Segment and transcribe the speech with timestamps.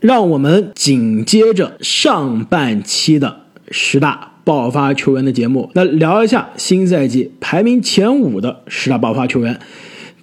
[0.00, 3.40] 让我们紧接着上半期的
[3.70, 9.58] 十大爆发球员的节目，那聊一下新赛季排名前五的十大爆发球员。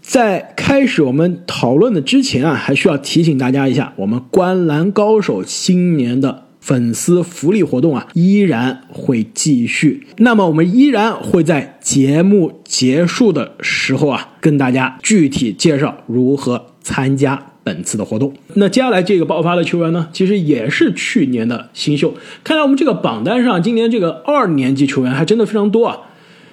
[0.02, 10.08] 在开始我们讨论的之前啊，还需要提醒大家一下，我们观澜高手新年的粉丝福利活动啊，依然会继续。
[10.18, 17.52] 那么我们依然会在节目结束的时候啊，跟大家具体介绍如何参加。
[17.66, 22.14] 本次的活动，那接下来这个爆发的球员呢，其实也是去年的新秀。
[22.44, 25.98] 看来我们这个榜单上，今年这个二年级球员还真的非常多啊。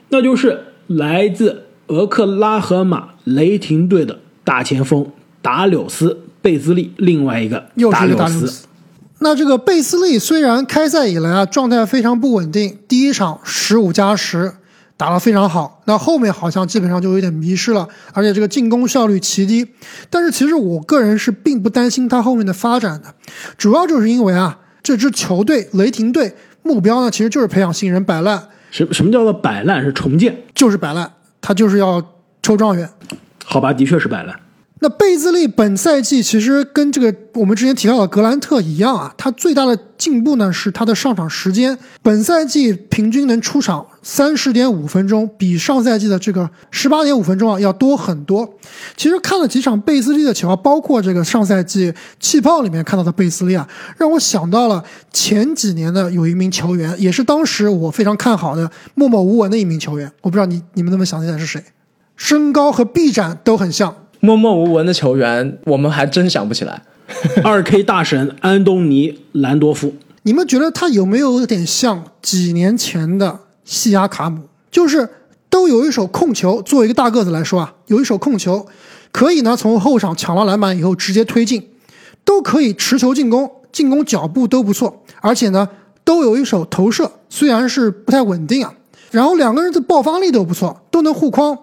[0.08, 5.06] 那就是来自俄克拉荷马雷霆队的大前锋
[5.42, 8.66] 达柳斯贝兹利，另外一个达柳斯。
[9.18, 14.54] 那这个贝斯利虽然开赛以来啊状态非常不稳定，第一场十五加十。
[15.02, 19.67] 打得非常好，那后面好像基本上就有点迷失了，而且这个进攻效率奇低。
[20.09, 23.12] 但是其实我个人是并不担心他后面的发展的，
[23.59, 28.41] 主要就是因为啊， 这支球队雷霆队目标呢其实就是培养新人摆烂。
[28.70, 29.83] 什什么叫做摆烂？
[29.83, 30.41] 是重建？
[30.55, 32.00] 就是摆烂，他就是要
[32.41, 32.89] 抽状元。
[33.44, 34.39] 好吧，的确是摆烂。
[34.83, 48.58] 那贝兹利本赛季其实跟这个我们之前提到的格兰特一样啊，他最大的进步呢是他的上场时间，本赛季平均能出场三十点五分钟，比上赛季的这个十八点五分钟啊要多很多。
[48.97, 60.10] 其实看了几场贝兹利的球啊，包括这个上赛季气泡里面看到的贝兹利啊，让我想到了前几年的有一名球员，也是当时我非常看好的默默无闻的一名球员。
[60.22, 61.62] 我不知道你你们能不能想起来是谁？
[62.16, 63.94] 身高和臂展都很像。
[64.25, 66.84] 默默无闻的球员，我们还真想不起来。
[67.42, 74.43] 二 K 大神安东尼兰多夫，你们觉得他有没有点像几年前的西亚卡姆？
[74.70, 75.09] 就是
[75.50, 78.65] 都有一手控球，作为一个大个子来说啊，有一手控球，
[79.11, 81.70] 可以呢从后场抢到篮板以后直接推进，
[82.25, 85.69] 都可以持球进攻，进攻脚步都不错，而且呢
[86.05, 88.72] 都有一手投射，虽然是不太稳定啊。
[89.11, 91.59] 然后两个人的爆发力都不错，都能护框。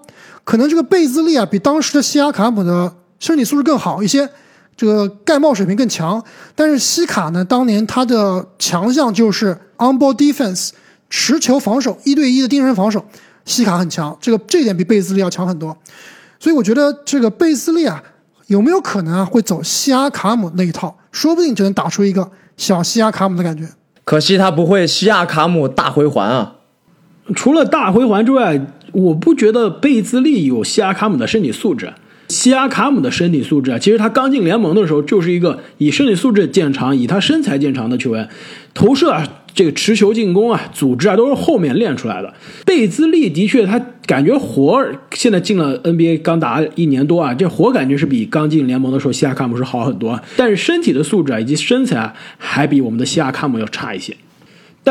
[0.49, 4.27] 可能这个贝兹利啊，比当时的西亚卡姆的身体素质更好一些，
[4.75, 6.19] 这个盖帽水平更强。
[6.55, 10.71] 但是西卡呢，当年他的强项就是 on ball defense，
[11.07, 13.05] 持球防守，一对一的盯人防守，
[13.45, 14.17] 西卡很强。
[14.19, 15.77] 这个这一点比贝兹利要强很多。
[16.39, 18.01] 所以我觉得这个贝兹利啊，
[18.47, 20.97] 有没有可能啊会走西亚卡姆那一套？
[21.11, 22.27] 说不定就能打出一个
[22.57, 23.69] 小西亚卡姆的感觉。
[24.03, 26.55] 可惜他不会西亚卡姆大回环啊。
[27.35, 28.59] 除了大回环之外。
[28.91, 31.93] 我不觉得贝兹利有西亚卡姆的身体素质。
[32.27, 38.27] 西亚卡姆的身体素质啊，其实他刚进联盟的时候就是一个以身体素质见长、以他身材见长的球员。
[38.73, 42.33] 投射啊，这个持球进攻啊，组织啊，都是后面练出来的。
[42.65, 50.19] 贝兹利的确，他感觉活儿现在进了 NBA 刚打一年多啊，这活感觉是比刚进联盟的时候西亚卡姆是好很多。
[50.35, 54.17] 但是身体的素质啊，以及身材啊，还比我们的西亚卡姆要差一些。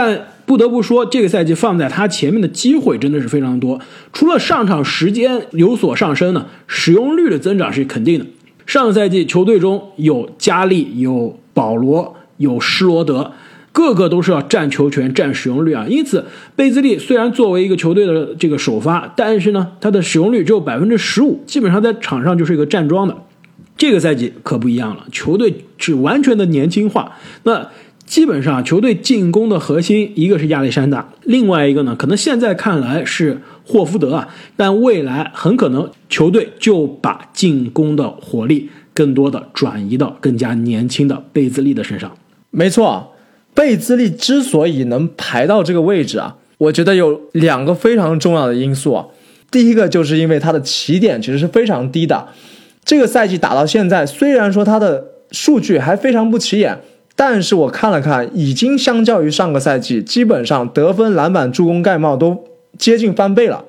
[0.01, 3.81] 但不得不说，这个赛季放在他前面的机会真的是非常多。
[4.13, 8.27] 除了上场时间有所上升呢，使用率的增长是肯定的。
[8.65, 13.33] 上个赛季球队中有加利、有保罗、有施罗德，
[13.73, 15.85] 个个都是要占球权、占使用率啊。
[15.89, 23.17] 因此，贝兹利虽然作为一个球队的这个首发，但是呢，他的使用率只有百分之十五，基本上在场上就是一个站桩的。
[23.77, 27.17] 这个赛季可不一样了，球队是完全的年轻化。
[27.43, 27.67] 那。
[28.09, 42.11] 基本上，球队进攻的核心一个是亚历山大，另外一个呢，可能现在看来是霍福德啊，但未来很可能球队就把进攻的火力更多的转移到更加年轻的贝兹利的身上。
[42.51, 43.13] 没错，
[43.53, 49.05] 贝兹利之所以能排到这个位置啊，我觉得有两个非常重要的因素啊。
[49.51, 52.29] 第一个就是因为他的起点其实是非常低的，
[52.87, 56.81] 这个赛季打到现在，虽然说他的数据还非常不起眼。
[57.21, 62.45] 但是我看了看，已经相较于上个赛季，基本上得分、篮板、助攻、盖帽都
[62.79, 63.65] 接近翻倍了。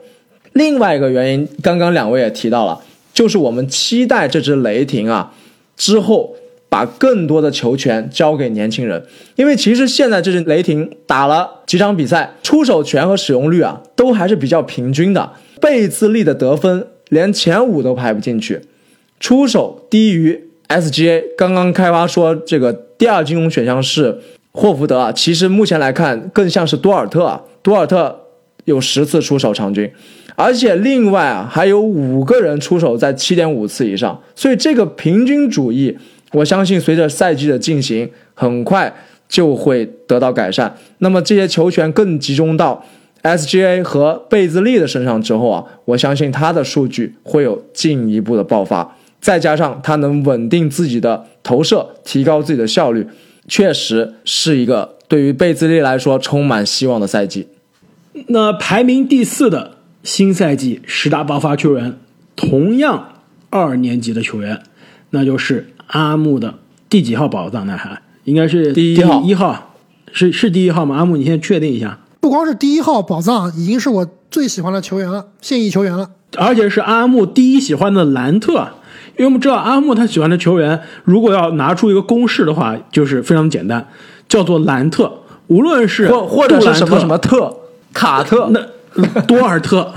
[0.53, 2.79] 另外一个原因，刚刚两位也提到了，
[3.11, 5.33] 就是我们期待这支雷霆啊，
[5.75, 6.35] 之后
[6.69, 9.03] 把更多的球权交给年轻人，
[9.35, 15.31] 因为其实现在这支雷霆打了几场比赛，出手权和使用率啊，都还是比较平均的。
[15.59, 18.61] 贝兹利的得分连前五都排不进去，
[19.19, 20.48] 出手低于。
[20.69, 24.19] SGA 刚刚开发说，这个第二进攻选项是
[24.51, 27.41] 霍福德啊，其实目前来看更像是多尔特啊。
[27.63, 28.27] 多尔特
[28.65, 29.91] 有十次出手场均，
[30.35, 35.97] 而且另外啊还有五个人出手在七点五次以上，所以这个平均主义，
[36.33, 38.93] 我相信随着赛季的进行，很快
[39.27, 40.77] 就会得到改善。
[40.99, 42.85] 那么这些球权更集中到
[43.23, 48.95] SGA 和贝兹利的身上之后啊，我相信他的数据会有进一步的爆发。
[49.21, 53.07] 再加上他能稳定自己的投射，提高自己的效率，
[53.47, 57.47] 确实是一个对于贝兹利来说充满希望的赛季。
[58.27, 61.97] 那排名第四的新赛季十大爆发球员，
[62.35, 64.61] 同样二年级的球员，
[65.11, 66.55] 那就是阿木的
[66.89, 68.01] 第几号宝藏男孩？
[68.25, 69.75] 应该是第一号一号，
[70.11, 70.95] 是是第一号吗？
[70.97, 71.99] 阿木，你先确定一下。
[72.19, 76.11] 不光是第一号宝藏，已经是我最喜欢的球员了，现役球员了。
[76.37, 78.67] 而且是阿木第一喜欢的兰特，
[79.19, 83.85] 因为我们知道阿木他喜欢的球员，如果要拿出一个公式的话，就是非常简单，
[84.29, 85.11] 叫做兰特。
[85.47, 87.53] 无论是或或者杜兰特是什么什么特
[87.93, 88.49] 卡特，
[88.95, 89.93] 那多尔特、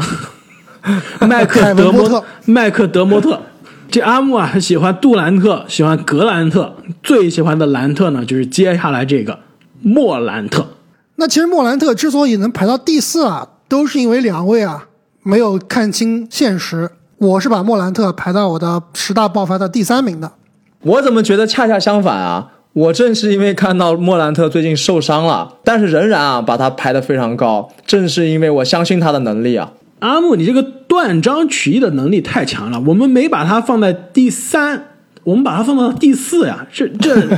[1.25, 3.41] 麦克德摩文波特、麦克德摩特，
[3.89, 6.75] 这阿木啊喜欢杜兰特，喜欢格兰特，
[7.05, 9.39] 最喜欢的兰特呢就是接下来这个
[9.83, 10.67] 莫兰特。
[11.15, 14.87] 那其实莫兰特之所以能排到第四啊，都是因为两位啊
[15.23, 16.91] 没有看清现实。
[17.23, 20.33] 我是把莫兰特排到我的十大爆发的第三名的。
[20.81, 22.49] 我怎么觉得恰恰相反啊？
[22.73, 29.73] 我正是因为看到莫兰特最近受伤了，但是仍然啊把他排得非常高，正是因为我相信他的能力啊。
[30.01, 34.87] 阿木，你这个断章取义的能力太强了，我们没把他放在第三，
[35.23, 36.67] 我们把他放到第四呀。
[36.73, 37.29] 这这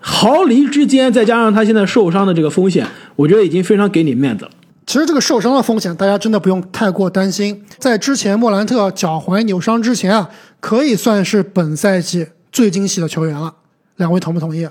[0.00, 2.86] 毫厘之间，再加上他现在受伤的这个风险，
[3.16, 4.50] 我觉得已经非常给你面子了。
[4.86, 7.64] 其实这个受伤的风险，大家真的不用太过担心。
[7.78, 10.28] 在之前莫兰特脚踝扭伤之前啊，
[10.60, 13.54] 可以算是本赛季最惊喜的球员了。
[13.96, 14.68] 两位同不同意？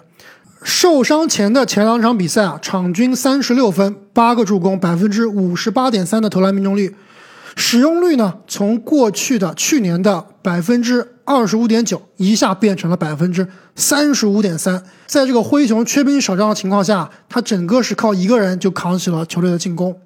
[0.64, 6.96] 受伤前的前两场比赛啊，场均三十六分、八个助攻、百分之五十八点三的投篮命中率，
[7.56, 14.84] 使用率呢，从过去的去年的百分之二十五点九，一下变成了百分之三十五点三。
[15.06, 19.98] 在这个灰熊缺兵少将的情况下，他整个是靠一个人就扛起了球队的进攻。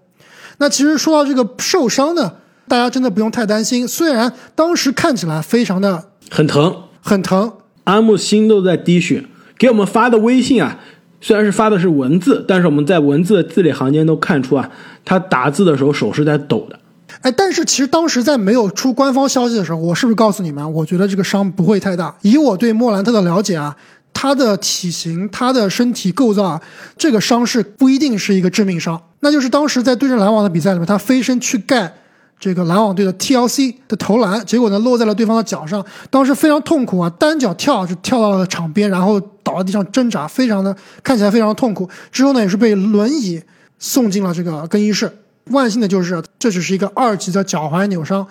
[0.60, 2.34] 那其实说到这个受伤呢，
[2.68, 3.88] 大家真的不用太担心。
[3.88, 7.54] 虽然当时看起来非常的很疼，很疼，
[7.86, 9.25] 阿木心都在滴血。
[9.58, 10.80] 给我们发的微信啊，
[11.19, 14.69] 虽然是发的是文字，但是我们在文字的字里行间都看出啊，
[15.04, 16.80] 他打字的时候手是在抖的。
[17.22, 22.16] 哎，但是其实当时在没有出官方消息的时候，我是不是告诉你们，我觉得这个伤不会太大？
[22.22, 23.75] 以我对莫兰特的了解啊，
[24.14, 26.62] 他的体型、他的身体构造啊，
[26.98, 29.02] 这个伤势不一定是一个致命伤。
[29.22, 31.92] 那就是当时在对阵篮网的比赛里面，他飞身去盖
[32.40, 41.90] 这个篮网队的 TLC 的投篮，结果呢落在了对方的脚上，当时非常痛苦啊，单脚跳就跳到了场边，然后倒在地上挣扎，非常的看起来非常的痛苦。
[42.12, 43.42] 之后呢也是被轮椅
[43.80, 45.12] 送进了这个更衣室。
[45.49, 48.27] 万幸的就是这只是一个二级的脚踝扭伤，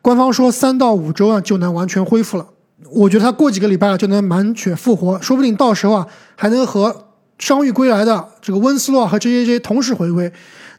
[0.00, 2.46] 官方说三到五周啊就能完全恢复了。
[2.90, 7.06] 我觉得他过几个礼拜啊就能满血复活，说不定到时候啊还能和
[7.38, 10.32] 伤愈归来的这个温斯洛和 J.J.J 同时回归。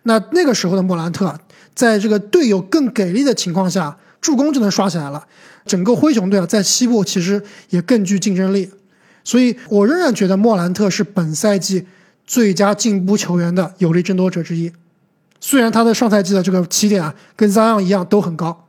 [0.03, 1.33] 那那个时候的莫兰特，
[1.74, 5.25] 在这个队友更给力的情况下，助攻就能刷起来了。
[5.65, 8.69] 整个灰熊队啊在西部其实也更具竞争力，
[9.24, 11.88] 所以我仍然觉得莫兰特是本赛季
[12.27, 14.71] 最佳进步球员的有力争夺者之一。
[15.45, 18.66] 虽然他的上赛季的这个起点啊，跟 Zion 一样都很高，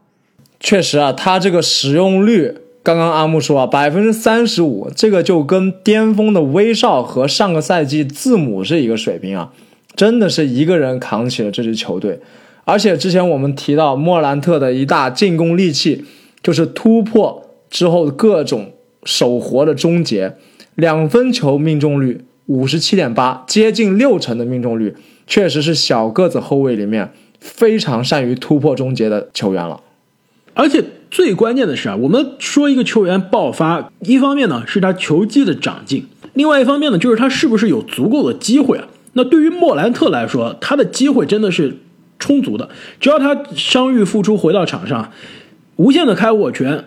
[0.58, 9.52] 确实啊，他这个使用率，刚刚阿木说啊，百分之三十五，这个就跟巅峰的威少和上个赛季字母是一个水平啊，
[9.94, 12.18] 真的是一个人扛起了这支球队。
[12.64, 16.04] 而且之前我们提到莫兰特的一大进攻利器，
[16.42, 18.72] 就是突破之后各种
[19.04, 20.34] 手活的终结，
[20.74, 24.96] 两分球命中率五十七点八，接近六成的命中率。
[25.26, 29.80] 确实是小个子后卫里面非常善于突破终结的球员了，
[30.54, 38.88] 而且最关键的是啊，我们说一个球员爆发，一方面呢是他球技的长进，另外一方面呢就是他是不是有足够的机会啊？
[39.14, 41.78] 那对于莫兰特来说，他的机会真的是
[42.18, 42.68] 充足的，
[43.00, 45.12] 只要他伤愈复出回到场上，
[45.76, 46.84] 无限的开火权。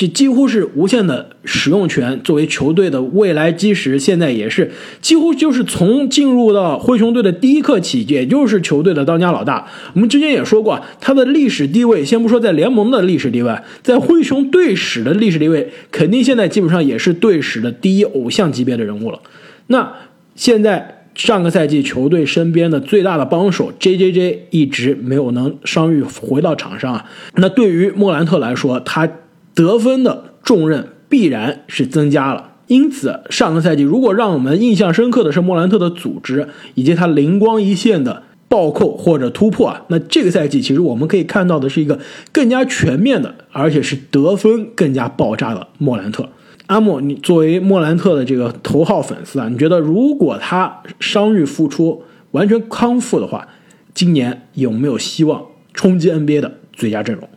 [0.00, 9.68] 这几乎是无限的使用权，作为球队的未来基石，现在也是几乎就是从进入到灰熊队的第一刻起，也就是球队的当家老大。
[9.92, 19.20] 我们之前也说过，他的历史地位，先不说在联盟的历史地位，在灰熊队史的历史地位，肯定现在基本上也是队史的第一偶像级别的人物了。
[19.66, 19.92] 那
[20.34, 27.04] 现在上个赛季球队身边的最大的帮手 J.J.J 一直没有能伤愈回到场上啊，
[27.34, 29.06] 那对于莫兰特来说，他。
[29.54, 41.98] 得分的重任必然是增加了，因此上个赛季如果让我们印象深刻的是莫兰特的组织以及他灵光一现的暴扣或者突破啊，那这个赛季其实我们可以看到的是一个
[42.32, 46.28] 更加全面的，而且是得分更加爆炸的莫兰特。
[46.66, 53.48] 阿莫，你作为莫兰特的这个头号粉丝啊，你觉得如果他伤愈复出完全康复的话，
[53.92, 55.42] 今年有没有希望
[55.74, 57.28] 冲击 NBA 的最佳阵容？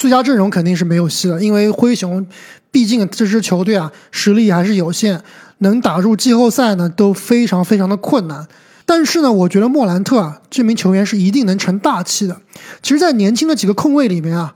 [0.00, 2.26] 最佳阵容肯定是没有戏了，因为灰熊
[2.70, 5.20] 毕竟这支球队啊实力还是有限，
[5.58, 8.48] 能打入季后赛呢都非常非常的困难。
[8.86, 12.40] 但是呢，我觉得莫兰特啊这名球员是一定能成大器的。
[12.82, 14.54] 其实，在年轻的几个控卫里面啊，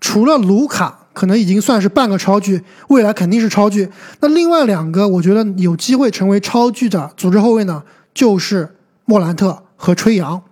[0.00, 3.88] 除了卢卡可能已经算是半个超巨，未来肯定是超巨。
[4.18, 8.74] 那另外两个，我觉得有机会成为超巨的组织后卫呢，就是
[9.04, 10.42] 莫兰特和吹杨。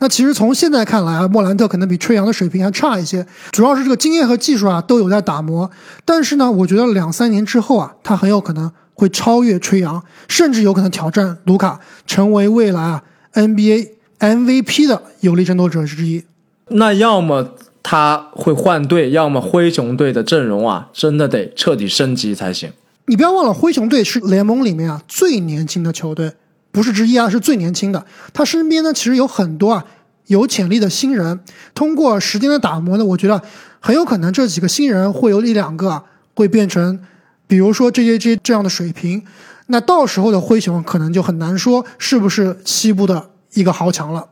[0.00, 5.70] 那其实从现在看来啊，莫兰特可能比吹杨的水平还差一些，主要是这个经验和技术啊都有在打磨。
[6.04, 13.02] 但是呢，我觉得两三年之后啊，他很有可能会超越吹杨，甚至有可能挑战卢卡，成为未来啊
[13.34, 16.24] NBA MVP 的有力争夺者之一。
[16.68, 17.50] 那要么
[17.82, 22.72] 他会换队，要么灰熊队的阵容啊，真的得彻底升级才行。
[23.06, 26.32] 你不要忘了，灰熊队是联盟里面啊最年轻的球队。
[26.72, 28.04] 不是之一啊，是最年轻的。
[28.32, 29.84] 他身边呢，其实有很多啊
[30.26, 31.40] 有潜力的新人。
[31.74, 33.42] 通过时间的打磨呢，我觉得
[33.80, 37.00] 很有可能这几个新人会有一两个会变成，
[37.46, 39.24] 比如说 J J J 这样的水平。
[39.66, 44.26] 那到时候的灰熊可能就很难说是不是西部的一个豪强了。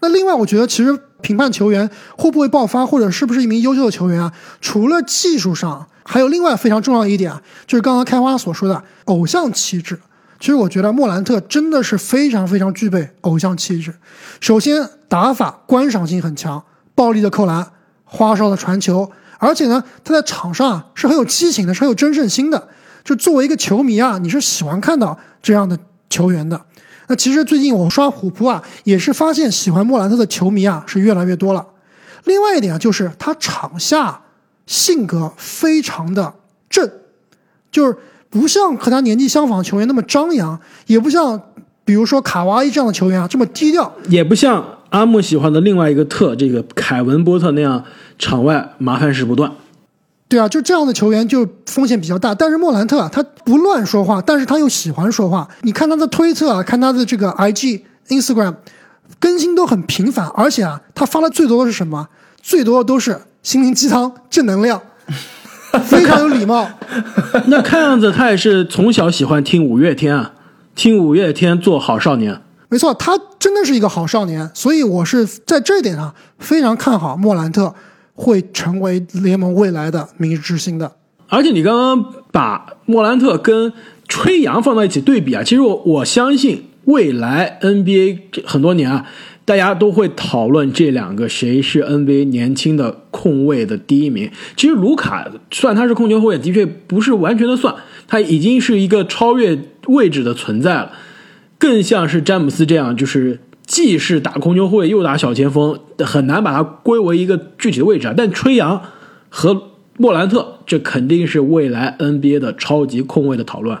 [0.00, 9.98] 那另外，我觉得其实评判球员会不会爆发，或者是不是一名优秀的球员啊，除了技术上，还有另外非常重要一点啊，就是刚刚开花所说的偶像气质。
[10.42, 13.94] 其实我觉得莫兰特真的是非常非常具备偶像气质。
[14.40, 16.64] 首先，打法观赏性很强，
[16.96, 17.64] 暴力的扣篮，
[18.02, 19.08] 花哨的传球，
[19.38, 22.66] 而且呢，他在场上啊是很有激情的，是很有争胜心的。
[23.04, 25.78] 就作为一个球迷啊，你是喜欢看到这样的
[26.10, 26.60] 球员的。
[27.06, 31.64] 那其实最近我刷虎扑啊，也是发现喜欢莫兰特的球迷啊是越来越多了。
[32.24, 34.20] 另外一点啊，就是他场下
[34.66, 36.34] 性格非常的
[36.68, 36.90] 正，
[37.70, 37.96] 就是。
[38.32, 41.40] 不像和他年纪相仿的球员那么张扬，也不像
[41.84, 47.84] 比如说卡哇伊这样的球员啊这么低调，也不像阿木喜欢的另外一个特这个凯文波特那样
[48.18, 49.52] 场外麻烦事不断。
[50.28, 52.34] 对啊，就这样的球员就风险比较大。
[52.34, 55.46] 但是莫兰特啊，他不乱说话，但是他又喜欢说话。
[55.60, 58.54] 你看他的推特啊，看他的这个 IG、Instagram
[59.18, 62.08] 更新都很频繁，而且啊，他发的最多的是什么？
[62.40, 64.80] 最多的都是心灵鸡汤、正能量。
[65.80, 66.68] 非常有礼貌，
[67.46, 70.32] 那看样子他也是从小喜欢听五月天啊，
[70.74, 72.40] 听五月天做好少年。
[72.68, 77.74] 没错，他真的是一个好少年，所以我是在这一点上非常看好莫兰特
[78.14, 80.92] 会成为联盟未来的明日之星的。
[81.28, 83.72] 而且你刚刚把莫兰特跟
[84.08, 89.06] 吹杨放在一起对比啊，其实我我相信未来 NBA 很多年啊。
[89.44, 94.30] 大家都会讨论这两个谁是 NBA 年轻的控卫的第一名。
[94.56, 97.74] 其实卢卡算他是控球后卫，的确不是完全的算，
[98.06, 99.58] 他已经是一个超越
[99.88, 100.92] 位置的存在了，
[101.58, 108.14] 更像是詹姆斯这样，就是既是打控球后卫又打小前锋，很难把它归为一个具体的位置啊。
[108.16, 108.80] 但吹杨
[109.28, 113.76] 和莫兰特，这肯定是未来 NBA 的超级控卫的讨论。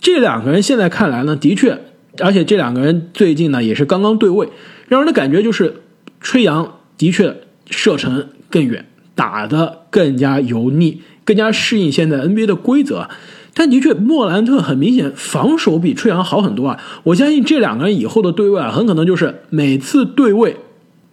[0.00, 1.78] 这两个人现在看来呢，的确，
[2.18, 4.48] 而且这两个人最近呢也是刚刚对位。
[4.88, 5.82] 让人的感觉就是，
[6.20, 7.36] 吹杨的确
[7.70, 13.08] 射程更远，打得更加油腻，更加适应现在 NBA 的规则。
[13.54, 16.78] 但的确，莫兰特很明显防守比吹杨好很多啊！
[17.04, 20.56] 我相信这两个人以后的对位啊，很可能就是每次对位，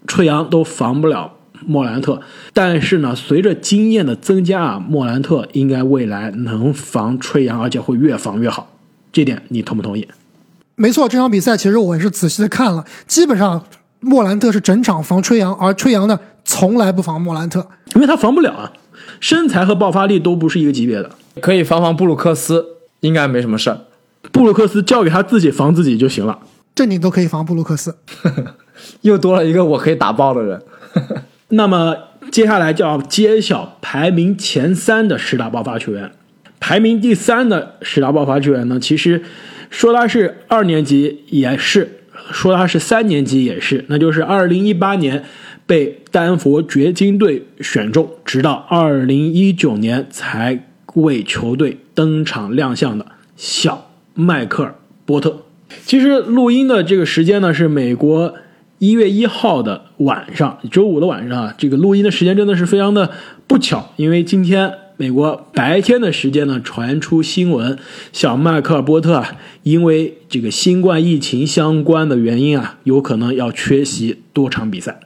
[0.07, 2.21] 吹杨都防不了莫兰特。
[2.51, 8.77] 但是呢，随着经验的增加啊，莫兰特应该未来能防吹杨，而且会越防越好。
[9.13, 10.05] 这点你同不同意？
[10.75, 13.63] 没错，这场比赛其实我也是仔细的看了，基本上
[13.99, 18.73] 莫兰特是整场防吹杨，而吹杨呢从来不防莫兰特，因为他防不了啊，
[19.19, 21.11] 身材和爆发力都不是一个级别的。
[21.39, 22.65] 可以防防布鲁克斯，
[23.01, 23.81] 应该没什么事儿。
[24.31, 26.39] 布鲁克斯教育他自己防自己就行了，
[26.73, 27.95] 这你都可以防布鲁克斯，
[29.01, 30.59] 又多了一个我可以打爆的人。
[31.49, 31.95] 那么
[32.31, 36.11] 接下来就要揭晓排名前三的十大爆发球员，
[36.59, 39.23] 排名第三的十大爆发球员呢，其实。
[39.73, 45.23] 说他是二年级也是，说他是三年级也是，那就是二零一八年
[45.65, 54.69] 被丹佛掘金队选中，直到二零一九年才为球队登场亮相的小迈克尔·
[55.05, 55.41] 波特。
[55.85, 58.35] 其实录音的这个时间呢是美国
[58.77, 63.09] 一月一号的晚上，周五的晚上啊，这个录音的时间真的是非常的
[63.47, 64.71] 不巧，因为今天。
[64.97, 67.77] 美国白天的时间呢，传出新闻，
[68.11, 74.99] 小迈克尔·波特啊，因为这个新冠疫情相关的原因啊，有可能要缺席多场比赛。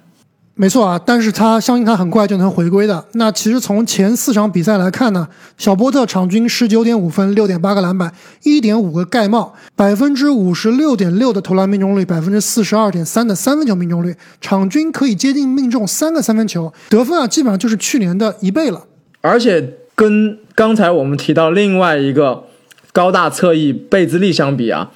[0.60, 3.06] 没错啊，但是他相信他很快就能回归的。
[3.14, 18.84] 那其实从前四场比赛来看呢，小波特场均十九点五分，六点八个篮板，一点五个盖帽，百分之五十六点六的投篮命中率，百分之四十二点三的三分球命中率，场均可以接近命中三个三分球，得分啊基本上就是去年的一倍了。
[19.28, 22.46] 而且跟刚才我们提到另外一个
[22.92, 24.92] 高大侧翼贝兹利相比啊，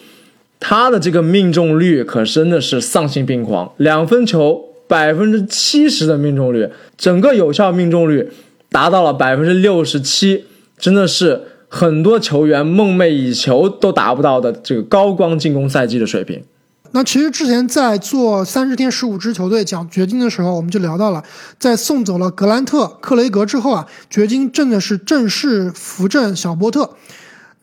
[0.60, 4.68] 他的这个命中率可真的是丧心病狂，两分球。
[4.92, 8.30] 百分之七十的命中率，整个有效命中率
[8.70, 10.44] 达到了百分之六十七，
[10.78, 16.44] 真的是很多球员梦寐以求都达不到的这个高光进攻赛季的水平。
[16.92, 21.24] 那其实之前在做三十天十五支球队讲掘金的时候，我们就聊到了，
[21.58, 26.98] 在送走了格兰特、克雷格之后啊，掘金真的是正式扶正小波特。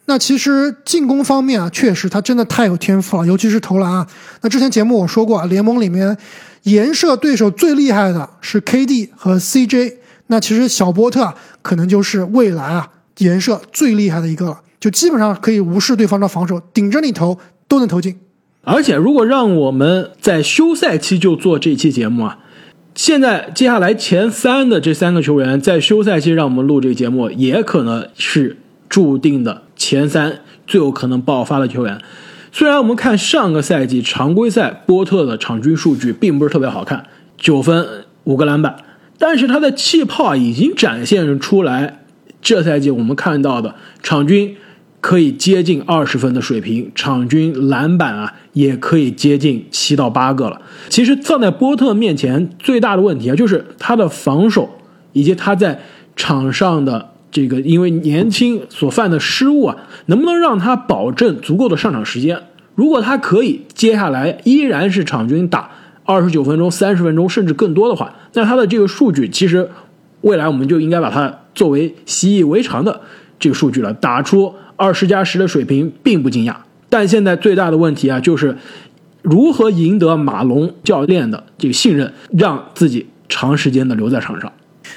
[0.06, 4.06] 那其实进攻方面啊，确实他真的太有天赋了，尤其是投篮啊。
[4.40, 6.16] 那之前节目我说过，联盟里面。
[6.64, 9.94] 颜射对手最厉害的是 KD 和 CJ，
[10.26, 11.32] 那其实小波特
[11.62, 18.18] 可能就是未来啊颜射最厉害的一个了，就基本上可以无视对方的防守，顶着你投都能投进。
[18.70, 22.38] 而且如果让我们在休赛期就做这期节目啊，
[22.94, 28.58] 现在接下来前三的这三个球员在休赛期让我们录这个节目，也可能是
[28.90, 31.98] 注定的前三最有可能爆发的球员。
[32.52, 37.06] 虽然我们看上个赛季常规赛波特的场均数据并不是特别好看，
[37.38, 37.87] 九分
[38.25, 38.76] 五个篮板，
[39.16, 42.04] 但是他的气泡已经展现出来。
[42.40, 44.56] 这赛季我们看到的场均
[45.00, 50.61] 可以接近二十分的水平，场均篮板啊也可以接近七到八个了。
[50.88, 54.69] 其实放在波特面前最大的问题啊，就是他的防守
[55.12, 55.81] 以及他在
[56.17, 57.11] 场上的。
[57.31, 59.76] 这个因为年轻所犯的失误啊，
[60.07, 62.40] 能不能让他保证足够的上场时间？
[62.75, 65.71] 如果他可以接下来依然是场均打
[66.05, 69.69] 二十九分钟、三十分钟甚至更多的话，那他的这个数据其实
[70.23, 73.02] 未来我们就应该把它作为习以为常的
[73.38, 73.92] 这个数据了。
[73.95, 76.54] 打出二十加十的水平并不惊讶，
[76.88, 78.57] 但现在最大的问题啊，就是
[79.23, 84.52] 如何赢得马龙教练的这个信任，让自己长时间的留在场上。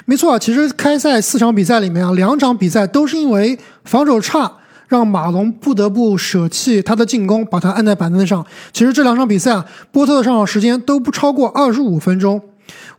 [0.06, 4.50] 没错啊，其实开赛四场比赛里面啊，两场比赛都是因为防守差，
[4.88, 8.46] 让马龙不得不舍弃他的进攻，把他按在板凳上。
[8.72, 12.42] 其实这两场比赛啊，波特的上场时间都不超过二十五分钟。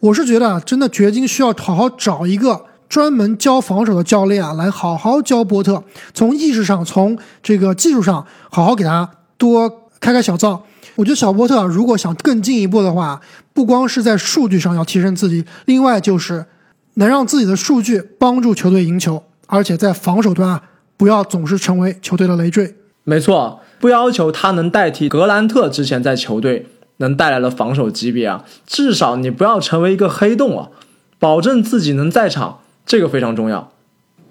[0.00, 10.64] 我是觉得啊，真的掘金需要好好找一个专门教防守的教练啊，来好好教波特，从意识上，从这个技术上，好好给他多开开小灶。
[10.96, 13.22] 我觉得小波特如果想更进一步的话，
[13.54, 16.44] 不光是在数据上要提升自己，另外就是。
[16.96, 20.62] 能让自己的数据帮助球队赢球，而且在防守端啊，
[20.98, 22.74] 不要总是成为球队的累赘。
[23.04, 26.66] 没错，不要求他能代替格兰特之前在球队
[26.98, 30.68] 能带来的防守级别啊，至少你不要成为一个黑洞啊，
[31.18, 33.72] 保证自己能在场，这个非常重要。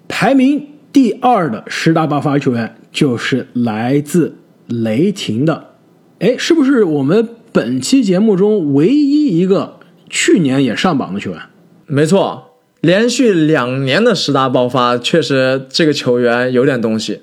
[0.08, 4.36] 排名第二的十大爆发球员就是来自
[4.66, 5.70] 雷霆的，
[6.18, 11.40] 哎，是不是我们本期节目中唯一一个去年也上榜的球员？
[11.86, 12.48] 没错。
[12.80, 17.20] 连续两年的十大爆发，确实这个球员有点东西，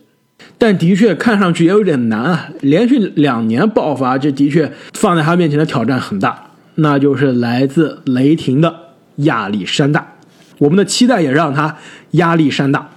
[0.58, 2.50] 但的确看上去也有点难啊。
[2.62, 6.52] 连续两年爆发，这的确放在他面前的挑战很大。
[6.76, 8.74] 那就是来自雷霆的
[9.18, 10.15] 亚历山大，
[10.60, 11.78] 我们的期待也让他
[12.12, 12.91] 压力山大。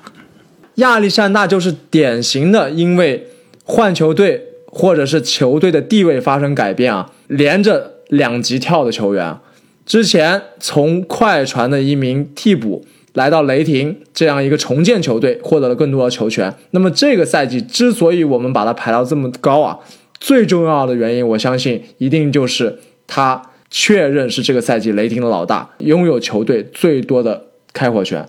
[0.77, 3.27] 亚历山大就是典型的因为
[3.65, 9.37] 换球队或者是球队的地位发生改变啊，连着两级跳的球员。
[9.85, 16.55] 之前从快船的一名替补来到雷霆这样一个重建球队，获得了更多的球权。
[16.71, 19.79] 那么这个赛季之所以我们把他排到这么高啊，
[20.19, 28.29] 最重要的原因，我相信一定就是他确认是这个赛季雷霆的老大，拥有球队最多的开火权。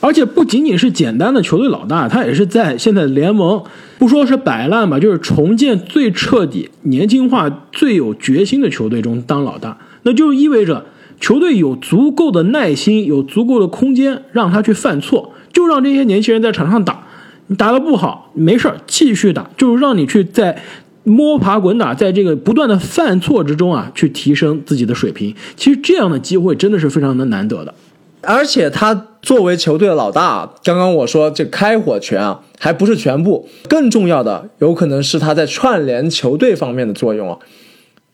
[0.00, 3.60] 而且不仅仅是简单的球队老大，他也是在现在联盟
[3.98, 9.76] 不说是摆烂吧，就是重建最彻底、年轻化最有决心的球队中当老大。
[10.04, 10.84] 那就意味着
[11.20, 17.04] 球队有足够的耐心，有足够的空间让他去犯错，就让这些年轻人在场上打。
[17.48, 20.62] 你打得不好，没事儿，继续打，就是让你去在
[21.02, 25.34] 摸爬滚打，在这个不断的犯错之中啊，去提升自己的水平。
[25.56, 27.74] 其实这样的机会真的是非常的难得的。
[28.22, 37.38] 而且他作为球队的老大，刚刚我说这开火权啊，还不是全部，更重要的有可能是他在串联球队方面的作用啊。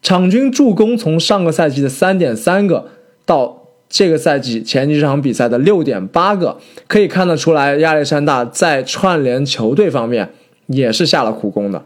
[0.01, 2.87] 场均助攻从上个赛季的三点三个
[3.27, 10.33] 到这个赛季前几场比赛的六点八个，可以看得出来，亚历山大在串联球队方面
[10.67, 11.85] 也是下了苦功的。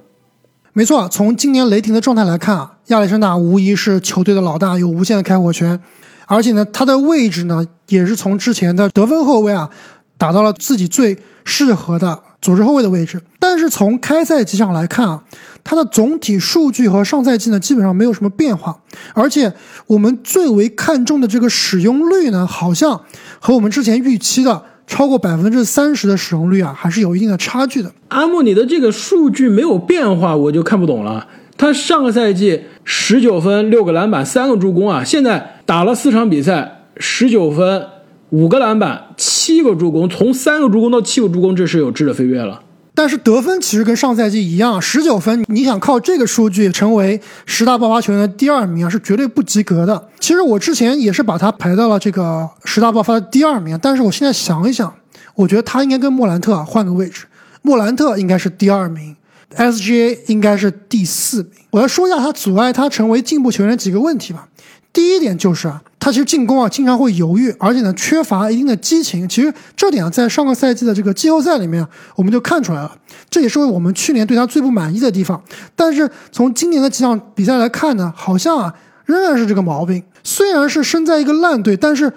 [0.74, 5.80] 没错，从今年雷霆的状态来看啊，亚历山大无疑是球队的老大，有无限的开火权。
[6.26, 9.70] 而且呢，他的位置呢也是从之前的得分后卫啊，
[10.16, 13.20] 打到了自己最适合的组织后卫的位置。
[13.38, 15.24] 但是从开赛季上来看啊，
[15.64, 18.78] 他的总体数据和上赛季呢基本上没有什么变化，
[19.14, 19.52] 而且
[19.86, 23.02] 我们最为看重的这个使用率呢，好像
[23.40, 27.92] 和我们之前预期的超过百分之三十的使用率啊，还是有一定的差距的。
[28.08, 31.26] 阿木，你的这个数据没有变化，我就看不懂了。
[31.56, 37.86] 他上个赛季十九分、六个篮板、三个助攻啊，现在打了四场比赛，十九分、
[38.30, 42.62] 五个篮板、七个助攻，从三个助攻到七个助攻，这是有质的飞跃了。
[42.94, 50.08] 但是得分其实跟上赛季一样，十九分，你想靠这个数据成为十大爆发球员的第二名啊，是绝对不及格的。
[50.20, 54.92] 其实我之前也是把他排到了这个十大爆发的第二名，但是我现在想一想，
[55.36, 57.24] 我觉得他应该跟莫兰特啊换个位置，
[57.62, 59.16] 莫兰特应该是第二名。
[59.56, 61.52] SGA 应该是第四名。
[61.72, 64.48] 我要说一下他阻碍他成为进步球员的几个问题吧。
[64.92, 69.26] 第一点就是啊，他其实进攻啊经常会犹豫，而且呢缺乏一定的激情。
[69.28, 72.94] 其实这点啊，在上个赛季的这个季后赛里面我们就看出来了，
[73.30, 75.42] 这也是我们去年对他最不满意的地方。
[75.74, 78.74] 但是从今年的几场比赛来看呢，好像啊
[79.06, 80.02] 仍然是这个毛病。
[80.22, 82.12] 虽然是身在一个烂队，但是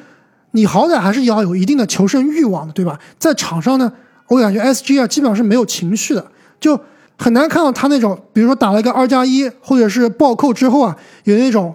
[0.51, 2.99] 你好歹还是要有一定的求胜欲望的，对吧？
[3.17, 3.91] 在场上呢，
[4.27, 6.25] 我感觉 SG 啊基本上是没有情绪的，
[6.59, 6.79] 就。
[7.17, 11.73] 很难看到他那种，比如说打了一个二加一，或者是暴扣之后啊，有那种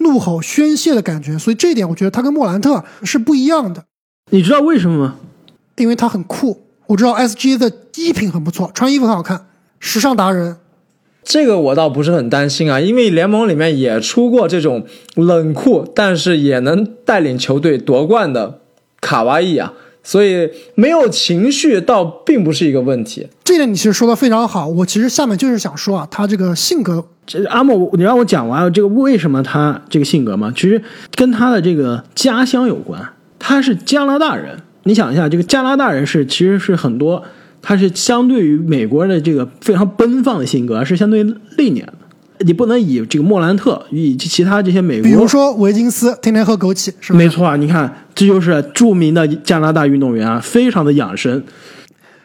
[0.00, 1.38] 怒吼宣泄的感觉。
[1.38, 3.84] 所以这一点，我觉得他跟莫兰特是不一样的。
[4.30, 5.16] 你知道为什么吗？
[5.76, 6.60] 因为他很酷。
[6.88, 9.46] 我知道 SGA 的衣品很不错，穿衣服很好看，
[9.78, 10.56] 时尚达人。
[11.22, 14.84] 这个我倒不是很担心啊，因为联盟里面也出过这种
[15.14, 18.60] 冷酷，但是也能带领球队夺冠的
[19.00, 19.72] 卡哇伊啊。
[20.02, 24.66] 所以没有情绪倒并不是一个问题，这点你其实说的非常好。
[24.66, 30.82] 我其实下面就是想说啊，他这个性格，这阿莫，你让我讲完这个为什么他这个性格嘛，其实
[31.14, 33.00] 跟他的这个家乡有关。
[33.38, 37.24] 他是加拿大人，你想一下，这个加拿大人是其实是很多，
[37.62, 41.94] 他是相对于美国人的这个非常奔放的性格，是相对内敛的。
[42.44, 47.18] 你不能以这个莫兰特以及其他这些美国，比如说维金斯，天天喝枸杞，是吧？
[47.18, 51.42] 没错啊，你看，这就是著名的加拿大运动员啊，非常的养生，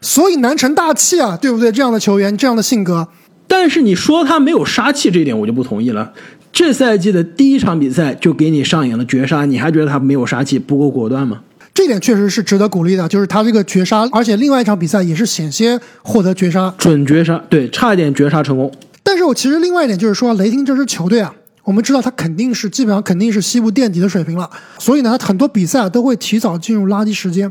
[0.01, 1.71] 所以难成大器啊，对不对？
[1.71, 3.07] 这样的球员，这样的性格，
[3.47, 6.13] 但是你说他没有杀气，这一点我就不同意了。
[6.53, 11.41] 这赛季的第一场比赛就给你上演了绝杀，你还觉得他没有杀气，不够果断吗？
[11.73, 18.71] 这点确实是值得鼓励的，就是他这个绝杀，而且另外一场比赛也是险些获得绝杀，准绝杀，对，差一点绝杀成功。
[19.15, 27.49] 但是我其实另外一点就是说，雷霆这支球队啊，我们知道他肯定是基本上肯定是西部垫底的水平了，所以呢，很多比赛啊都会提早进入垃圾时间。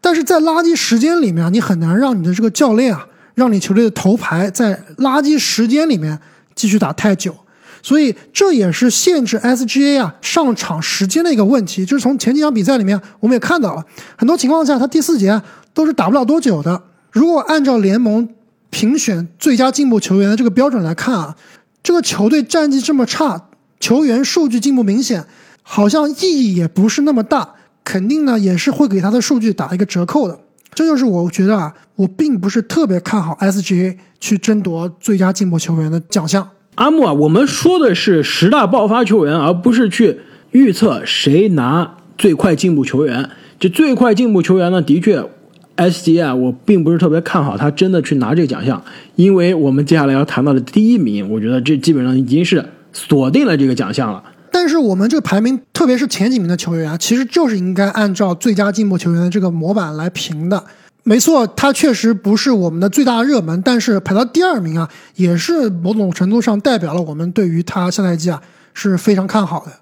[0.00, 6.18] 但是在垃圾时间里面，你很难让你的这个教练啊，让你球队的头牌在垃圾时间里面
[6.56, 7.32] 继续打太久，
[7.80, 11.86] 所以这也是限制 SGA 啊上场时间的一个问题。
[11.86, 13.84] 就是从前几场比赛里面，我们也看到了
[14.18, 15.40] 很多情况下，他第四节
[15.72, 16.82] 都是打不了多久的。
[17.12, 18.28] 如果按照联盟。
[18.70, 21.36] 评选最佳进步球员的这个标准来看啊，
[21.82, 23.48] 这个球队战绩这么差，
[23.80, 25.24] 球员数据进步明显，
[25.62, 30.38] 好像意义也不是那么大，肯定呢也是会给他的数据打一个折扣的。
[30.74, 36.50] 这就是我觉得啊，我并不是特别看好 SGA 去争夺最佳进步球员的奖项。
[36.74, 43.30] 阿木啊，我们说的是十大爆发球员，而不是去预测谁拿最快进步球员。
[43.58, 45.24] 这最快进步球员呢，的确。
[45.76, 48.82] S G 啊，我并不是特别看好他真的去拿这个奖项，
[49.14, 54.22] 因为我们接下来要谈到的第一名，我觉得这基本上已经是锁定了这个奖项了。
[54.50, 60.64] 但是我们这个排名，特别是前几名的球员啊，其实就是应该按照最佳进步球员的这个模板来评的。
[61.02, 68.40] 没错，他确实不是我们的最大热门，但是排到第二名啊，也是某种程度上代表了我们对于他下赛季啊
[68.72, 69.72] 是非常看好的。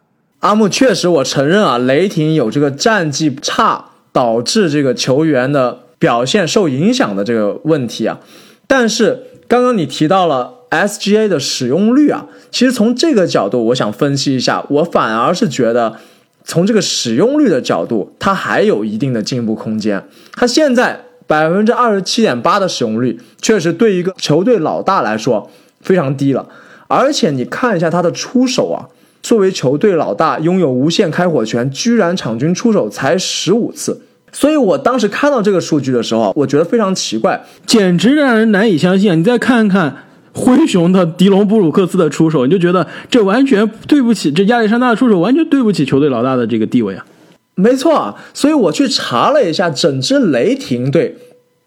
[0.41, 5.84] 阿木确实，我承认啊，雷霆有这个战绩差导致这个球员的。
[6.05, 8.21] 表现受影响的这个问题啊，
[8.67, 15.97] 但是刚刚你提到了 SGA 的使用率啊，其实从这个角度，我想分析一下，我反而是觉得
[16.45, 20.07] 从这个使用率的角度，它还有一定的进步空间。
[20.35, 26.47] 它现在百分之二十七点八的使用率，确实对一个球队老大来说非常低了。
[26.87, 34.03] 而且你看一下他的出手啊，作为球队老大，拥有无限开火权，居然场均出手才十五次。
[34.35, 39.15] 所以我当时看到这个数据的时候，我觉得非常奇怪，简直让人难以相信啊！
[39.15, 39.97] 你再看看
[40.33, 47.07] 灰熊的迪隆布鲁克斯的出手，你就觉得这完全对不起这亚历山大的出手，完全对不起球队老大的这个地位啊！
[47.55, 51.17] 没错，所以我去查了一下整支雷霆队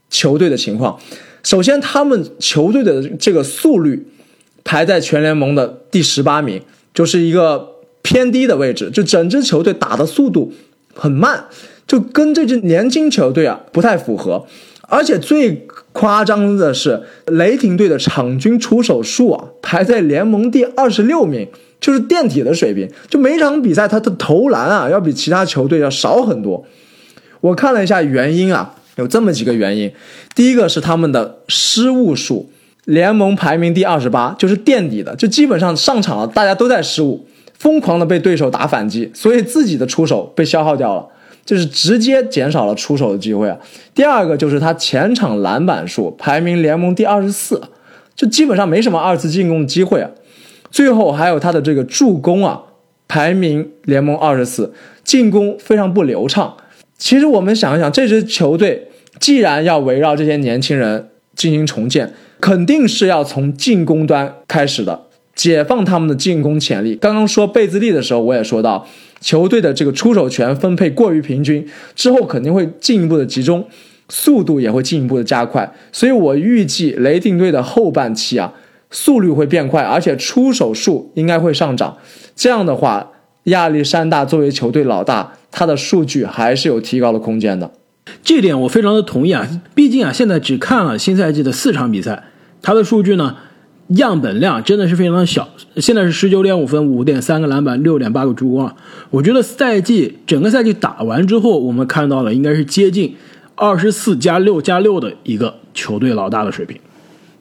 [0.10, 1.00] 球队的情况。
[1.44, 4.06] 首先，他们球队的这个速率
[4.64, 6.62] 排在全联盟的第十八名，
[6.94, 7.76] 就是一个。
[8.04, 10.50] 偏低的位置，就整支球队打的速度
[10.96, 11.44] 很慢，
[11.88, 14.46] 就跟这支年轻球队啊不太符合。
[14.90, 21.46] 而且最夸张的是，雷霆队的场均出手数啊排在联盟第二十六名，
[21.82, 22.90] 就是垫底的水平。
[23.10, 26.64] 就每场比赛他的投篮啊要比其他球队要少很多。
[27.42, 29.92] 我看了一下原因啊，有这么几个原因。
[30.34, 32.50] 第一个是他们的失误数，
[32.86, 37.28] 联盟排名第二十八，就是垫底的，就基本上上场了大家都在失误，
[37.60, 41.06] 疯狂的被对手打反击，所以自己的出手被消耗掉了。
[41.48, 43.58] 就是直接减少了出手的机会啊。
[43.96, 47.62] 第二个就是他前场篮板数排名联盟第二十四，
[48.18, 50.10] 就基本上没什么二次进攻的机会啊。
[50.70, 52.62] 最后还有他的这个助攻啊，
[53.08, 54.74] 排名联盟二十四，
[55.06, 56.58] 进攻非常不流畅。
[56.98, 66.96] 其实我们想一想，这支球队既然要围绕这些年轻人进行重建，肯定是要从进攻端开始的，解放他们的进攻潜力。
[66.96, 68.86] 刚刚说贝兹利的时候，我也说到。
[69.20, 73.68] 球队的这个出手权分配过于平均，之后肯定会进一步的集中，
[74.10, 75.74] 速度也会进一步的加快。
[75.92, 78.54] 所以我预计雷霆队的后半期啊，
[78.92, 81.98] 速率会变快，而且出手数应该会上涨。
[82.36, 83.12] 这样的话，
[83.44, 87.72] 亚历山大作为球队老大，他的数据还是有提高的空间的。
[88.24, 92.24] 这点我非常的同意啊，毕竟啊，现在只看了新赛季的四场比赛，
[92.62, 93.36] 他的数据呢？
[93.90, 95.48] 样本量真的是非常的小，
[95.78, 98.76] 现在是十九点五分，五点三个篮板，六点八个助攻啊！
[99.10, 103.16] 我觉得赛季整个赛季打完之后，我们看到了应该是接近
[103.56, 106.78] 二十四加六加六的一个球队老大的水平。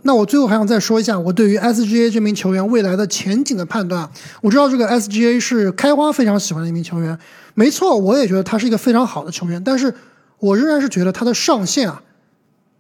[0.03, 4.09] 那我最后还想再说一下我对于 SGA 这名球员未来的前景的判断。
[4.41, 7.19] 我知道这个 SGA 是开花非常喜欢的一名球员，
[7.55, 9.93] 没错，我也觉得他是一个非常好的球员，但是
[10.39, 12.03] 我仍然是觉得他的上限啊，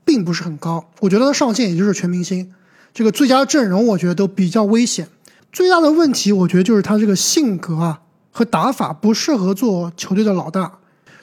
[0.04, 0.88] 并不是很高。
[1.00, 2.52] 我觉得他上限也就是全明星。
[2.96, 5.06] 这个最佳阵容，我觉得都比较危险。
[5.52, 10.78] 最大的问题，我觉得就是他这个性格啊和打法不适合做球队的老大。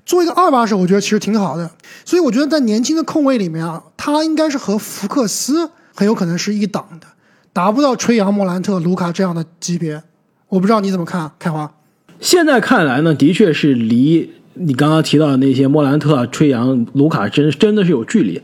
[0.05, 1.71] 做一个二把手，我觉得其实挺好的。
[2.05, 7.07] 所以我觉得在年轻的控卫里面啊，他应该是和福克斯很有可能是一档的，
[7.51, 10.03] 达不到吹杨、莫兰特、卢卡这样的级别。
[10.49, 11.73] 我不知道你怎么看，开花。
[12.19, 18.43] 现在看来呢，的确是离你刚刚提到的那些莫兰特、吹杨、卢卡真真的是有距离。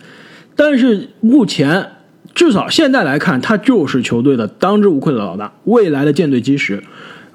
[0.56, 1.92] 但是目前。
[2.34, 6.82] 至少现在来看，他就是球队的当之无愧的老大，未来的舰队基石。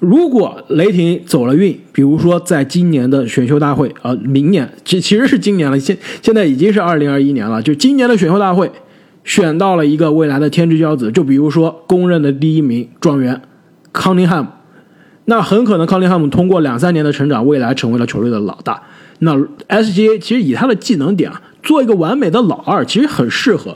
[0.00, 8.70] 如果雷霆走了运，比如说在今年的选秀大会啊，明年其其实是今年了，现现在已经是二零二一年了，就今年的选秀大会
[9.24, 13.40] 选到了一个未来的天之骄子，就比如说公认的第一名状元
[13.92, 14.50] 康宁汉姆，
[15.26, 18.82] 那很可能康宁汉姆通过两三年的成长，未来成为了球队的老大。
[19.20, 19.34] 那
[19.68, 23.74] SGA 其实以他的技能点啊，做一个完美的老二，其实很适合。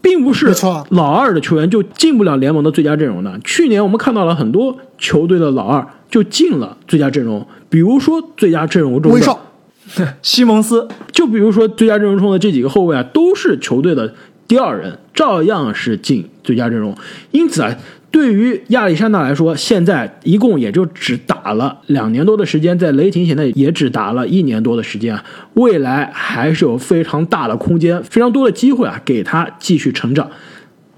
[0.00, 0.54] 并不是
[0.90, 3.40] 老二的球员就进不了联盟的最佳阵容的。
[3.44, 9.38] 去年我们看到了很多球队的老二就进了最佳阵容，比如说最佳阵容中的威少、
[10.22, 14.14] 西蒙斯，就比如说最佳阵容中的这几个后卫啊，都是球队的
[14.46, 16.96] 第二人，照样是进最佳阵容。
[17.30, 17.76] 因此啊。
[18.16, 30.30] 对于亚历山大来说，现在一共也就只打了两年多的时间，在雷霆现在也只打了一年多的时间啊，未来还是有非常大的空间，非常多的机会啊，给他继续成长。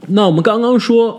[0.06, 1.18] 那我们刚刚说，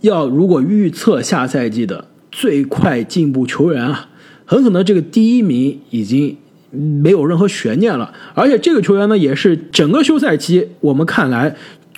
[0.00, 4.08] 要如果预测下赛季的最快进步球员啊，
[4.46, 6.36] 很可能这个第一名已经
[6.72, 11.54] 没有任何悬念了，而且这个球员呢，也是整个休赛期我们看来。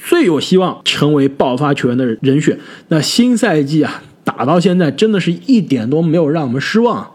[0.09, 2.59] 最有希望成为爆发球员的人选。
[2.88, 7.11] 那新赛季啊，打到现在真的是一点都没有让我们失望。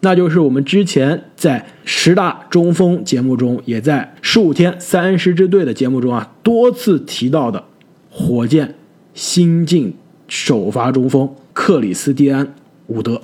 [0.00, 7.62] 那就是我们之前在十大中锋节目中，也在十五天三十支队的节目中啊，多次提到的
[8.08, 8.74] 火箭
[9.12, 9.94] 新晋
[10.26, 12.46] 首发中锋克里斯蒂安·
[12.86, 13.20] 伍德。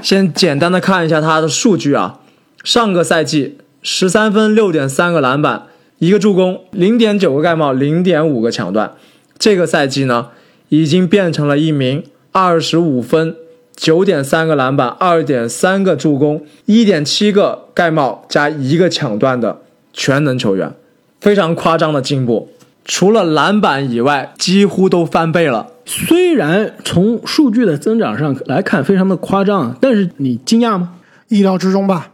[0.00, 2.20] 先简单的看一下他的数据啊，
[2.62, 5.66] 上个赛季十三分六点三个篮板。
[5.98, 8.92] 一个助攻，零点九个盖帽，零点五个抢断。
[9.38, 10.28] 这个赛季呢，
[10.68, 13.34] 已经变成了一名二十五分、
[13.74, 20.74] 九点三个篮板、二点三个助攻、一点七个盖帽加一个抢断的全能球员，
[21.20, 22.50] 非常夸张的进步。
[22.84, 25.68] 除了篮板以外，几乎都翻倍了。
[25.84, 30.94] 虽然从数据的增长上来看非常的夸张，但是你惊讶吗？
[31.28, 32.12] 意料之中吧。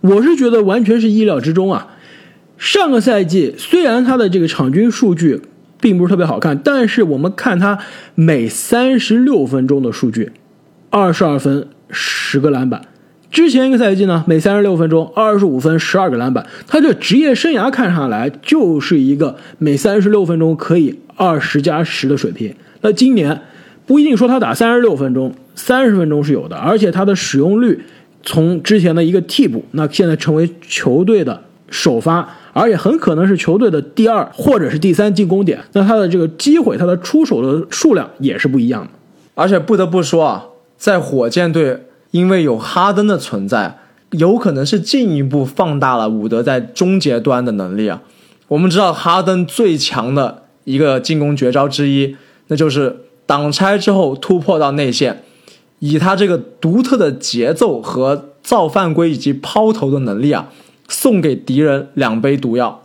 [0.00, 1.86] 我是觉得完全是意料之中啊。
[2.60, 5.40] 上个赛季虽然他的这个场均数据
[5.80, 7.78] 并不是特别好看，但是我们看他
[8.14, 10.30] 每三十六分钟的数据，
[10.90, 12.82] 二十二分十个篮板。
[13.30, 16.46] 之前一个赛季呢，每三十六分钟二十五分十二个篮板。
[16.66, 22.54] 他这职业生涯看上来就是一个每三十六分钟可以二十加十的水平。
[22.82, 23.40] 那今年
[23.86, 25.34] 不一定说他打三十六分钟。
[25.54, 27.80] 三十分钟是有的，而且他的使用率
[28.22, 35.60] 从之前的一个替补，那现在成为球队的首发，而且很可能是球队的第二或者是第三进攻点。
[35.72, 38.90] 那他的这个机会，他的出手的数量也是不一样的。
[39.34, 40.44] 而且不得不说啊，
[40.76, 43.78] 在火箭队，因为有哈登的存在，
[44.10, 48.02] 有可能是进一步放大了伍德在终结端的能力啊。
[48.48, 52.16] 我们知道哈登最强的一个进攻绝招之一，
[52.48, 55.22] 那就是挡拆之后突破到内线，
[55.78, 60.48] 以他这个独特的节奏和造犯规以及抛投的能力啊，
[60.90, 62.82] 送给敌人两杯毒药。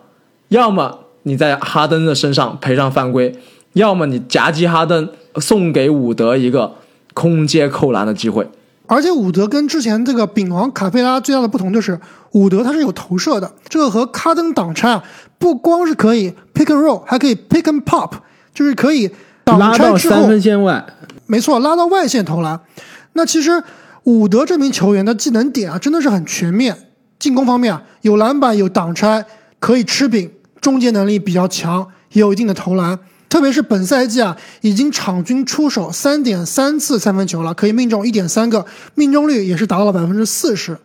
[0.47, 3.35] 要么你在哈登的身上赔上犯规，
[3.73, 6.75] 要么你夹击哈登，送给伍德一个
[7.13, 8.47] 空接扣篮的机会。
[8.87, 11.99] 而且伍德跟之前这个丙王卡佩拉最大的不同就是，
[12.33, 15.03] 伍德他是有投射的，这个和哈登挡拆啊，
[15.39, 18.11] 不光是可以 pick and roll，还可以 pick and pop，
[18.53, 19.09] 就是可以
[19.43, 20.85] 挡拉拆之后到三分，线外，
[21.25, 22.61] 没错，拉到外线投篮。
[23.13, 23.63] 那其实
[24.03, 26.77] 伍德这名球员的技能点啊，真的是很全面。
[27.19, 29.25] 进攻方面啊，有篮板，有挡拆，
[29.59, 32.99] 可以吃饼，终结能力比较强，也有一定的投篮。
[33.27, 40.77] 特别是本赛季啊，已经场均出手三点三次三分球了，可以命中一点三个，命中率也是达到了百分之四十。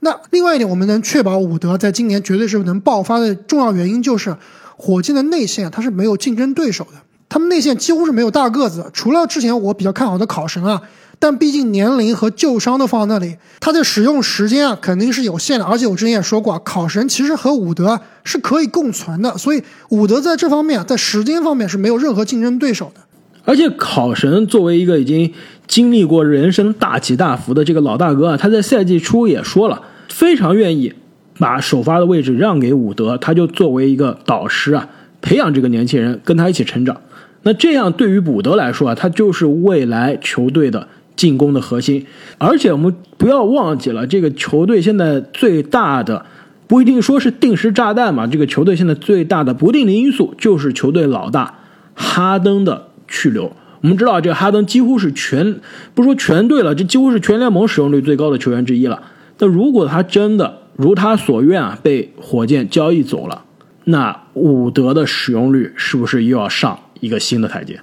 [0.00, 4.36] 那另外一点，我们能确保伍德在今年绝对是能爆发的重要原因，就是
[4.76, 10.82] 火箭的内线它是没有竞争对手的，他们内线几乎是没有大个子，除了之前我比较看好的考神啊，
[11.22, 15.64] 但毕竟年龄和旧伤都放那里，他的使用时间啊肯定是有限的。
[15.64, 23.00] 而且我之前也说过啊，考神其实和伍德是可以共存的，所以伍德在这方面啊，在时间方面是没有任何竞争对手的。
[23.44, 25.32] 而且考神作为一个已经
[25.68, 30.92] 经历过人生大起大伏的这个老大哥啊，他在赛季初也说了，非常愿意
[31.38, 34.88] 把首发的位置让给伍德，他就作为一个导师啊，
[35.20, 37.00] 培养这个年轻人，跟他一起成长。
[37.44, 42.06] 那这样对于伍德来说啊，他就是未来球队的进攻的核心。
[42.38, 46.26] 而且我们不要忘记了，这个球队现在最大的
[46.66, 51.58] 不一定说是定时炸弹嘛，这个球队现在最大的不定的因素就是球队老大
[51.94, 53.52] 哈登的去留。
[53.82, 55.56] 我们知道，这个哈登几乎是全
[55.94, 59.02] 不说全队了，这几乎是全联盟使用率最高的球员之一了。
[59.38, 63.44] 那如果他真的如他所愿啊，被火箭交易走了，
[63.84, 67.80] 那伍德的使用率是不是又要上一个新的台阶？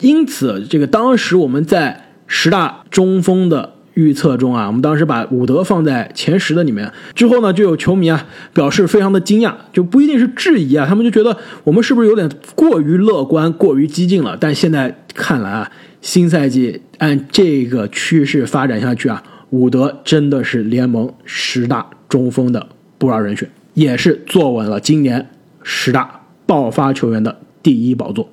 [0.00, 6.90] 因此，这个当时我们在十大中锋的预测中啊，我们当时把伍德放在前十的里面。
[7.12, 14.36] 之后呢，就有球迷啊表示非常的惊讶，就不一定是质疑啊，他们就觉得我们是不是有点过于乐观、过于激进了？
[14.40, 25.28] 但现在看来啊，新赛季按这个趋势发展下去啊，伍德真的是联盟十大中锋的不二人选，也是坐稳了今年
[25.64, 28.30] 十大爆发球员的第一宝座。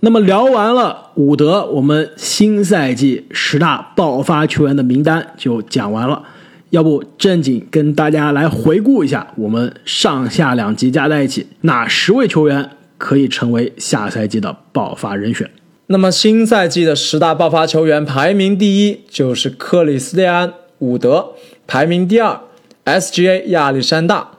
[0.00, 6.22] 那么聊完了伍德，我们新赛季十大爆发球员的名单就讲完了。
[6.70, 15.50] 要不正经跟大家来回顾一下，我们上下两集加在一起，哪十位球员可以成为下赛季的爆发人选？
[15.86, 20.48] 那么新赛季的十大爆发球员排名第一就是克里斯蒂安·
[20.80, 21.30] 伍德，
[21.66, 22.40] 排名第二
[22.84, 24.32] SGA 亚历山大，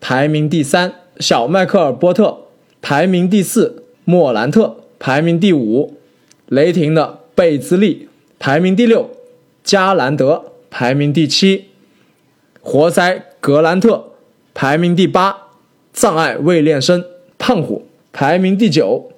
[0.00, 2.38] 排名第三小迈克尔·波特，
[2.80, 5.98] 排名第四莫兰特，排名第五
[6.48, 9.10] 雷霆的贝兹利，排名第六
[9.62, 11.66] 加兰德，排名第七
[12.62, 14.12] 活塞格兰特，
[14.54, 15.36] 排名第八
[15.92, 17.04] 藏爱未练生
[17.36, 19.12] 胖虎，排名第九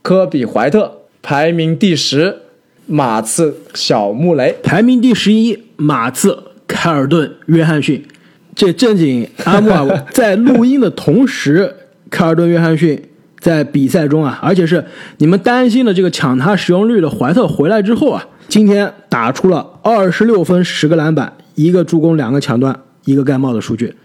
[0.00, 0.98] 科比怀特。
[1.20, 2.42] 排名第十，
[2.86, 4.54] 马刺小穆雷。
[4.62, 8.06] 排名第十一，马刺凯尔顿约翰逊。
[8.54, 11.74] 这正经阿木啊，在录音的同时，
[12.08, 13.02] 凯尔顿约翰逊
[13.42, 14.84] 在比赛中啊，而且是
[15.18, 23.96] 你们担心的这个抢他使用率的怀特回来之后啊，今天打出了二十六分、十个篮板、一个助攻、两个抢断、一个盖帽的数据。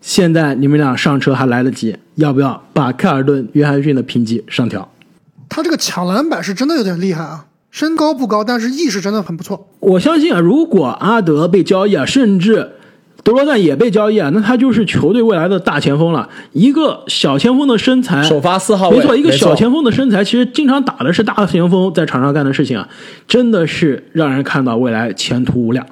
[0.00, 4.88] 现在你们俩上车还来得及，要不要把凯尔顿约翰逊的评级上调？
[5.48, 9.68] 他这个抢篮板是真的有点厉害啊，身高不高，但是意识真的很不错。
[9.80, 12.70] 我相信啊，如果阿德被交易啊，甚至
[13.24, 16.28] 德罗赞也被交易啊，那他就是球队未来的大前锋了。
[16.52, 22.88] 一个小前锋的身材，首发四号位，没错，一个小前锋的身材，其实经常打的是大前锋在场上干的事情啊，
[23.26, 25.86] 真的是让人看到未来前途无量。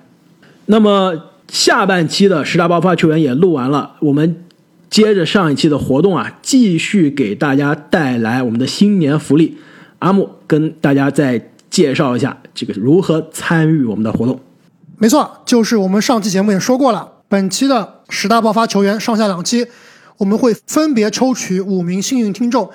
[0.66, 1.14] 那么
[1.48, 4.44] 下半期的十大爆发球员也录完了，我们
[4.90, 9.56] 接着上一期的活动啊，继续给大家带来我们的新年福利。
[10.00, 14.38] 阿木跟大家再介绍一下这个如何参与我们的活动。
[14.98, 19.66] 没错，就是我们上期节目也说过了，本期的十大爆发球员上下两期，
[20.18, 22.68] 我们会分别抽取五名幸运听众，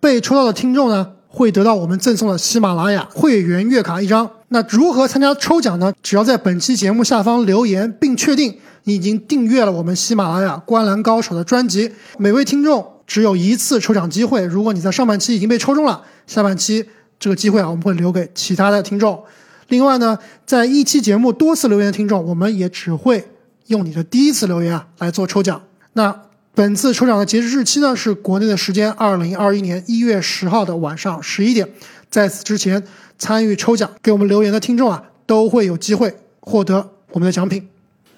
[0.00, 4.30] 被抽到的听众呢会得到我们赠送的喜马拉雅会员月卡一张。
[4.48, 5.94] 那如何参加抽奖呢？
[6.02, 8.54] 只要在本期节目下方留言，并确定
[8.84, 14.44] 你已经订阅了我们喜马拉雅《观澜高手》的专辑，每位听众只有一次抽奖机会。
[14.44, 16.84] 如果你在上半期已经被抽中了，下半期
[17.18, 19.22] 这个机会啊，我们会留给其他的听众。
[19.68, 23.24] 另外呢，在一期节目多次留言的听众，我们也只会
[23.72, 25.62] 用你的第一次留言啊来做抽奖。
[25.94, 26.14] 那
[26.54, 31.68] 本次抽奖的截止日期呢是国内的时间二零二一年一月十号的晚上十一点。
[32.10, 32.84] 在此之前
[33.18, 37.66] 参与抽奖给我们留言的听众啊，都会有机会获得我们的奖品。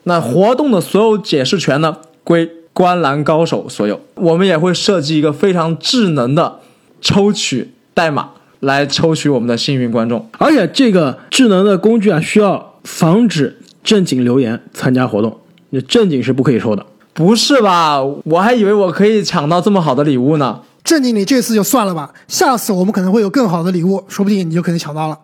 [0.03, 4.01] 那活动的所有解释权呢，归观澜高手所有。
[4.17, 6.59] 我们也会设计一个非常智能的
[7.01, 10.29] 抽取代码来抽取我们的幸运观众。
[10.39, 15.39] 而且这个智能的工具啊，需要防止正经留言参加活动，
[15.83, 16.85] 正经是不可以抽的。
[17.13, 18.03] 不是吧？
[18.03, 20.61] 我还以为我可以抢到这么好的礼物呢。
[20.83, 25.19] 正经你这次就算了吧，下次我们可能会有更好的礼物，说不定你就可能抢到了。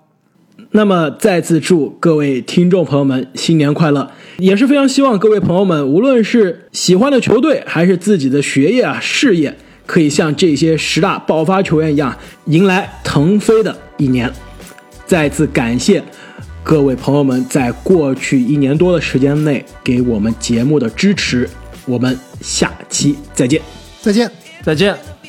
[0.73, 14.33] 那么再次祝各位听众朋友们新年快乐，也是非常希望各位朋友们，无论是喜欢的球队还是自己的学业啊事业，可以像这些十大爆发球员一样，迎来腾飞的一年。
[15.07, 16.01] 再次感谢
[16.63, 21.49] 各位朋友们在过去一年多的时间内给我们节目的支持，
[21.87, 23.61] 我们下期再见。
[24.01, 24.31] 再见。
[24.63, 25.20] 再见。